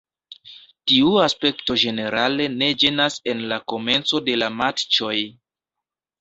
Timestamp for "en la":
3.35-3.61